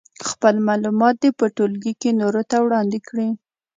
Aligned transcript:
خپل 0.29 0.55
معلومات 0.67 1.15
دې 1.23 1.29
په 1.39 1.45
ټولګي 1.55 1.93
کې 2.01 2.09
نورو 2.21 2.41
ته 2.49 2.57
وړاندې 2.65 2.99
کړي. 3.07 3.29